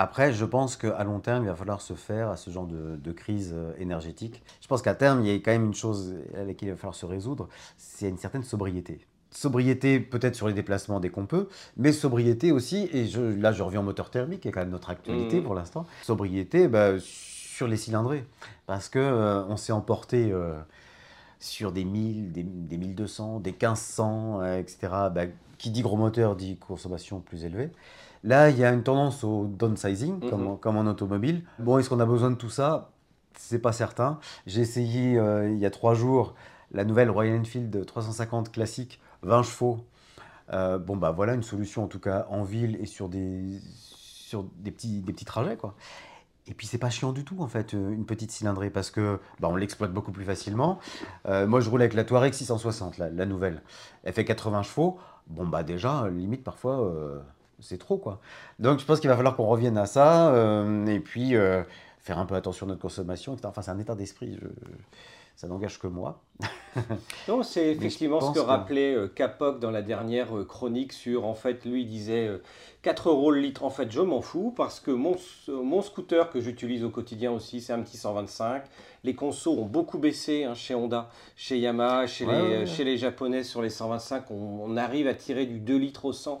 Après, 0.00 0.32
je 0.32 0.44
pense 0.44 0.76
qu'à 0.76 1.02
long 1.02 1.18
terme, 1.18 1.42
il 1.42 1.48
va 1.48 1.56
falloir 1.56 1.80
se 1.80 1.94
faire 1.94 2.30
à 2.30 2.36
ce 2.36 2.50
genre 2.50 2.68
de, 2.68 3.12
crise 3.12 3.52
euh, 3.52 3.72
énergétique. 3.78 4.44
Je 4.60 4.68
pense 4.68 4.80
qu'à 4.80 4.94
terme, 4.94 5.24
il 5.24 5.26
y 5.26 5.34
a 5.34 5.34
quand 5.40 5.50
même 5.50 5.64
une 5.64 5.74
chose 5.74 6.14
à 6.36 6.44
laquelle 6.44 6.68
il 6.68 6.70
va 6.70 6.76
falloir 6.76 6.94
se 6.94 7.04
résoudre, 7.04 7.48
c'est 7.76 8.08
une 8.08 8.16
certaine 8.16 8.44
sobriété. 8.44 9.00
Sobriété 9.32 9.98
peut-être 9.98 10.36
sur 10.36 10.46
les 10.46 10.54
déplacements 10.54 11.00
dès 11.00 11.10
qu'on 11.10 11.26
peut, 11.26 11.48
mais 11.76 11.90
sobriété 11.90 12.52
aussi, 12.52 12.88
et 12.92 13.08
là 13.36 13.50
je 13.50 13.62
reviens 13.64 13.80
au 13.80 13.82
moteur 13.82 14.10
thermique, 14.10 14.42
qui 14.42 14.48
est 14.48 14.52
quand 14.52 14.60
même 14.60 14.70
notre 14.70 14.90
actualité 14.90 15.40
mmh. 15.40 15.44
pour 15.44 15.56
l'instant, 15.56 15.84
sobriété 16.02 16.68
bah, 16.68 16.92
sur 17.00 17.66
les 17.66 17.76
cylindrés. 17.76 18.24
Parce 18.66 18.88
qu'on 18.88 19.00
euh, 19.00 19.42
on 19.48 19.56
s'est 19.56 19.72
emporté 19.72 20.30
euh, 20.30 20.54
sur 21.40 21.72
des 21.72 21.84
1000, 21.84 22.32
des, 22.32 22.42
1200, 22.44 23.40
des 23.40 23.52
1500, 23.52 24.44
etc. 24.56 24.78
Bah, 25.14 25.22
qui 25.58 25.70
dit 25.70 25.82
gros 25.82 25.96
moteur 25.96 26.36
dit 26.36 26.56
consommation 26.56 27.20
plus 27.20 27.44
élevée. 27.44 27.70
Là, 28.24 28.50
il 28.50 28.58
y 28.58 28.64
a 28.64 28.72
une 28.72 28.82
tendance 28.82 29.22
au 29.24 29.46
downsizing, 29.46 30.24
mhm. 30.24 30.58
comme, 30.58 30.76
en 30.76 30.86
automobile. 30.86 31.44
Bon, 31.58 31.78
est-ce 31.78 31.88
qu'on 31.88 32.00
a 32.00 32.06
besoin 32.06 32.30
de 32.30 32.36
tout 32.36 32.50
ça? 32.50 32.90
C'est 33.36 33.60
pas 33.60 33.72
certain. 33.72 34.18
J'ai 34.46 34.60
essayé 34.60 35.18
euh, 35.18 35.50
il 35.50 35.58
y 35.58 35.66
a 35.66 35.70
trois 35.70 35.94
jours 35.94 36.34
la 36.72 36.84
nouvelle 36.84 37.10
Royal 37.10 37.38
Enfield 37.38 37.84
350 37.86 38.52
classique, 38.52 39.00
20 39.22 39.42
chevaux. 39.42 39.86
Euh, 40.52 40.78
bon, 40.78 40.96
bah 40.96 41.10
voilà 41.10 41.34
une 41.34 41.42
solution 41.42 41.84
en 41.84 41.88
tout 41.88 42.00
cas 42.00 42.26
en 42.30 42.42
ville 42.42 42.76
et 42.80 42.86
sur 42.86 43.08
des, 43.08 43.60
sur 43.64 44.44
des, 44.56 44.70
petits, 44.70 45.00
des 45.00 45.12
petits 45.12 45.24
trajets, 45.24 45.56
quoi. 45.56 45.74
Et 46.48 46.54
puis 46.54 46.66
c'est 46.66 46.78
pas 46.78 46.90
chiant 46.90 47.12
du 47.12 47.24
tout 47.24 47.36
en 47.40 47.46
fait 47.46 47.74
une 47.74 48.06
petite 48.06 48.30
cylindrée 48.30 48.70
parce 48.70 48.90
que 48.90 49.20
bah, 49.40 49.48
on 49.50 49.56
l'exploite 49.56 49.92
beaucoup 49.92 50.12
plus 50.12 50.24
facilement. 50.24 50.78
Euh, 51.26 51.46
moi 51.46 51.60
je 51.60 51.68
roule 51.68 51.82
avec 51.82 51.94
la 51.94 52.04
Touareg 52.04 52.32
660, 52.32 52.98
la, 52.98 53.10
la, 53.10 53.26
nouvelle. 53.26 53.62
Elle 54.04 54.14
fait 54.14 54.24
80 54.24 54.62
chevaux. 54.62 54.98
Bon 55.26 55.46
bah 55.46 55.62
déjà 55.62 56.08
limite 56.08 56.42
parfois 56.42 56.90
c'est 57.60 57.78
trop 57.78 57.98
quoi. 57.98 58.20
Donc 58.58 58.78
je 58.78 58.84
pense 58.84 59.00
qu'il 59.00 59.08
va 59.08 59.16
falloir 59.16 59.36
qu'on 59.36 59.46
revienne 59.46 59.78
à 59.78 59.86
ça 59.86 60.32
euh, 60.32 60.86
et 60.86 61.00
puis 61.00 61.34
euh, 61.34 61.62
faire 62.00 62.18
un 62.18 62.26
peu 62.26 62.34
attention 62.34 62.66
à 62.66 62.68
notre 62.68 62.80
consommation, 62.80 63.36
Enfin 63.44 63.62
c'est 63.62 63.70
un 63.70 63.78
état 63.78 63.94
d'esprit, 63.94 64.38
ça 65.38 65.46
n'engage 65.46 65.78
que 65.78 65.86
moi. 65.86 66.20
non, 67.28 67.44
c'est 67.44 67.68
effectivement 67.68 68.20
ce 68.20 68.32
que, 68.32 68.40
rappelait 68.40 68.92
euh, 68.92 69.06
Capoc 69.06 69.60
dans 69.60 69.70
la 69.70 69.82
dernière 69.82 70.30
chronique 70.48 70.92
sur, 70.92 71.24
en 71.26 71.34
fait, 71.34 71.64
lui 71.64 71.86
disait 71.86 72.28
4 72.82 73.10
euros 73.10 73.30
le 73.30 73.38
litre, 73.38 73.62
en 73.62 73.70
fait 73.70 73.92
je 73.92 74.00
m'en 74.00 74.20
fous 74.20 74.52
parce 74.56 74.80
que 74.80 74.90
mon, 74.90 75.16
mon 75.46 75.80
scooter 75.80 76.28
que 76.30 76.40
j'utilise 76.40 76.82
au 76.82 76.90
quotidien 76.90 77.30
aussi 77.30 77.60
c'est 77.60 77.72
un 77.72 77.82
petit 77.82 77.96
125. 77.96 78.64
Les 79.04 79.14
consos 79.14 79.56
ont 79.56 79.64
beaucoup 79.64 79.98
baissé 79.98 80.42
hein, 80.42 80.54
chez 80.54 80.74
Honda, 80.74 81.08
chez 81.36 81.56
Yamaha, 81.56 82.08
chez, 82.08 82.26
les, 82.26 82.66
chez 82.66 82.82
les 82.82 82.98
Japonais 82.98 83.44
sur 83.44 83.62
les 83.62 83.70
125, 83.70 84.32
on, 84.32 84.64
on 84.64 84.76
arrive 84.76 85.06
à 85.06 85.14
tirer 85.14 85.46
du 85.46 85.60
2 85.60 85.76
litres 85.76 86.04
au 86.04 86.12
100 86.12 86.40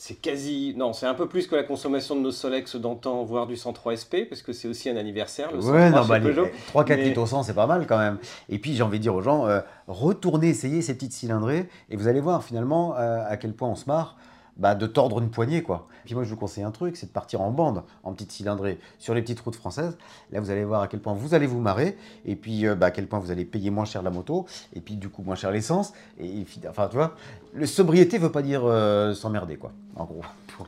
c'est 0.00 0.14
quasi. 0.14 0.72
Non, 0.78 0.94
c'est 0.94 1.04
un 1.04 1.12
peu 1.12 1.28
plus 1.28 1.46
que 1.46 1.54
la 1.54 1.62
consommation 1.62 2.16
de 2.16 2.22
nos 2.22 2.30
Solex 2.30 2.74
d'antan, 2.76 3.22
voire 3.22 3.46
du 3.46 3.54
103 3.54 3.98
SP, 4.00 4.24
parce 4.26 4.40
que 4.40 4.54
c'est 4.54 4.66
aussi 4.66 4.88
un 4.88 4.96
anniversaire. 4.96 5.52
Le 5.52 5.58
ouais, 5.58 5.90
non, 5.90 6.06
bah, 6.06 6.18
3-4 6.18 7.02
litres 7.02 7.20
au 7.20 7.26
100, 7.26 7.42
c'est 7.42 7.52
pas 7.52 7.66
mal 7.66 7.86
quand 7.86 7.98
même. 7.98 8.16
Et 8.48 8.58
puis, 8.58 8.74
j'ai 8.74 8.82
envie 8.82 8.96
de 8.96 9.02
dire 9.02 9.14
aux 9.14 9.20
gens, 9.20 9.46
euh, 9.46 9.60
retournez 9.88 10.48
essayer 10.48 10.80
ces 10.80 10.94
petites 10.94 11.12
cylindrées, 11.12 11.68
et 11.90 11.96
vous 11.96 12.08
allez 12.08 12.20
voir 12.20 12.42
finalement 12.42 12.96
euh, 12.96 13.22
à 13.28 13.36
quel 13.36 13.52
point 13.52 13.68
on 13.68 13.74
se 13.74 13.84
marre. 13.84 14.16
Bah, 14.56 14.74
de 14.74 14.86
tordre 14.86 15.20
une 15.20 15.30
poignée. 15.30 15.62
Quoi. 15.62 15.88
Puis 16.04 16.14
moi, 16.14 16.24
je 16.24 16.30
vous 16.30 16.36
conseille 16.36 16.64
un 16.64 16.70
truc, 16.70 16.96
c'est 16.96 17.06
de 17.06 17.12
partir 17.12 17.40
en 17.40 17.50
bande, 17.50 17.82
en 18.02 18.12
petite 18.12 18.32
cylindrée, 18.32 18.78
sur 18.98 19.14
les 19.14 19.22
petites 19.22 19.40
routes 19.40 19.56
françaises. 19.56 19.96
Là, 20.32 20.40
vous 20.40 20.50
allez 20.50 20.64
voir 20.64 20.82
à 20.82 20.88
quel 20.88 21.00
point 21.00 21.14
vous 21.14 21.34
allez 21.34 21.46
vous 21.46 21.60
marrer, 21.60 21.96
et 22.26 22.36
puis 22.36 22.66
euh, 22.66 22.74
bah, 22.74 22.86
à 22.86 22.90
quel 22.90 23.06
point 23.06 23.18
vous 23.18 23.30
allez 23.30 23.44
payer 23.44 23.70
moins 23.70 23.84
cher 23.84 24.02
la 24.02 24.10
moto, 24.10 24.46
et 24.74 24.80
puis 24.80 24.96
du 24.96 25.08
coup 25.08 25.22
moins 25.22 25.36
cher 25.36 25.50
l'essence. 25.50 25.92
Et, 26.18 26.44
enfin, 26.68 26.88
tu 26.88 26.96
vois, 26.96 27.14
le 27.54 27.66
sobriété 27.66 28.18
veut 28.18 28.32
pas 28.32 28.42
dire 28.42 28.62
euh, 28.64 29.14
s'emmerder, 29.14 29.56
quoi, 29.56 29.72
en 29.96 30.04
gros. 30.04 30.22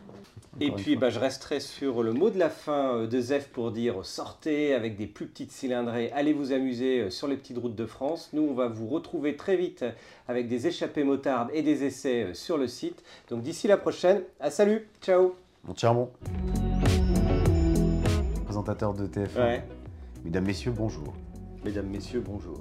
Et 0.61 0.71
puis, 0.71 0.97
bah, 0.97 1.09
je 1.09 1.19
resterai 1.19 1.61
sur 1.61 2.03
le 2.03 2.13
mot 2.13 2.29
de 2.29 2.39
la 2.39 2.51
fin 2.51 2.97
euh, 2.97 3.07
de 3.07 3.21
Zef 3.21 3.49
pour 3.49 3.71
dire 3.71 4.05
sortez 4.05 4.75
avec 4.75 4.99
des 4.99 5.07
plus 5.07 5.27
petites 5.27 5.51
cylindrées, 5.51 6.11
allez 6.15 6.35
vous 6.35 6.53
amuser 6.53 7.09
sur 7.11 7.27
les 7.27 7.37
petites 7.37 7.57
routes 7.57 7.75
de 7.75 7.87
France. 7.87 8.29
Nous, 8.35 8.43
on 8.43 8.53
va 8.53 8.69
vous 8.69 8.87
retrouver 8.87 9.35
très 9.35 9.57
vite 9.57 9.83
avec 10.29 10.49
des 10.49 10.67
échappées 10.67 11.05
motardes 11.05 11.49
et 11.55 11.63
des 11.63 11.85
essais 11.85 12.35
sur 12.35 12.59
le 12.59 12.69
site. 12.69 13.03
Donc, 13.31 13.43
d'ici 13.43 13.67
la 13.67 13.79
prochaine, 13.83 14.23
à 14.39 14.49
salut, 14.49 14.89
ciao. 15.01 15.35
Mon 15.65 15.75
Charbon, 15.75 16.09
présentateur 18.45 18.95
de 18.95 19.09
TF1. 19.09 19.63
Mesdames, 20.25 20.45
Messieurs, 20.45 20.71
bonjour. 20.71 21.13
Mesdames, 21.65 21.89
Messieurs, 21.89 22.23
bonjour. 22.25 22.61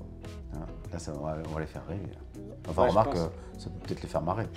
Ah, 0.54 0.66
là, 0.92 0.98
ça, 0.98 1.14
on, 1.16 1.24
va, 1.24 1.38
les 1.60 1.68
faire 1.68 1.86
rire. 1.88 2.00
Enfin, 2.68 2.88
remarque, 2.88 3.16
ça 3.16 3.70
peut 3.70 3.88
peut-être 3.88 4.02
les 4.02 4.10
faire 4.10 4.24
marrer. 4.24 4.48